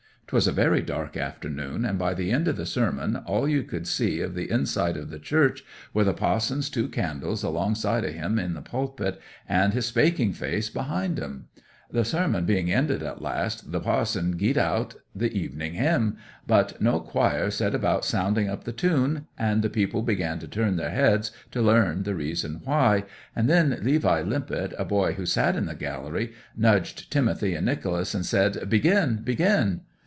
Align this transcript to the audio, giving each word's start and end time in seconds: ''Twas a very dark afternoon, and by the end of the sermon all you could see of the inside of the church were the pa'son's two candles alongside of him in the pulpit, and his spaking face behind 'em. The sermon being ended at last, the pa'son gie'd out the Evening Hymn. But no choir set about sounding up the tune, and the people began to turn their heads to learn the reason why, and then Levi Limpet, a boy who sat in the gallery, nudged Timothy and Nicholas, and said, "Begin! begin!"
''Twas 0.33 0.47
a 0.47 0.53
very 0.53 0.81
dark 0.81 1.17
afternoon, 1.17 1.83
and 1.83 1.99
by 1.99 2.13
the 2.13 2.31
end 2.31 2.47
of 2.47 2.55
the 2.55 2.65
sermon 2.65 3.17
all 3.25 3.49
you 3.49 3.63
could 3.63 3.85
see 3.85 4.21
of 4.21 4.33
the 4.33 4.49
inside 4.49 4.95
of 4.95 5.09
the 5.09 5.19
church 5.19 5.65
were 5.93 6.05
the 6.05 6.13
pa'son's 6.13 6.69
two 6.69 6.87
candles 6.87 7.43
alongside 7.43 8.05
of 8.05 8.13
him 8.13 8.39
in 8.39 8.53
the 8.53 8.61
pulpit, 8.61 9.19
and 9.49 9.73
his 9.73 9.87
spaking 9.87 10.31
face 10.31 10.69
behind 10.69 11.19
'em. 11.19 11.49
The 11.91 12.05
sermon 12.05 12.45
being 12.45 12.71
ended 12.71 13.03
at 13.03 13.21
last, 13.21 13.73
the 13.73 13.81
pa'son 13.81 14.37
gie'd 14.37 14.57
out 14.57 14.95
the 15.13 15.33
Evening 15.37 15.73
Hymn. 15.73 16.15
But 16.47 16.81
no 16.81 17.01
choir 17.01 17.51
set 17.51 17.75
about 17.75 18.05
sounding 18.05 18.47
up 18.49 18.63
the 18.63 18.71
tune, 18.71 19.27
and 19.37 19.61
the 19.61 19.69
people 19.69 20.01
began 20.01 20.39
to 20.39 20.47
turn 20.47 20.77
their 20.77 20.91
heads 20.91 21.33
to 21.51 21.61
learn 21.61 22.03
the 22.03 22.15
reason 22.15 22.61
why, 22.63 23.03
and 23.35 23.49
then 23.49 23.79
Levi 23.83 24.21
Limpet, 24.21 24.71
a 24.79 24.85
boy 24.85 25.11
who 25.11 25.25
sat 25.25 25.57
in 25.57 25.65
the 25.65 25.75
gallery, 25.75 26.31
nudged 26.55 27.11
Timothy 27.11 27.53
and 27.53 27.65
Nicholas, 27.65 28.15
and 28.15 28.25
said, 28.25 28.69
"Begin! 28.69 29.19
begin!" 29.25 29.81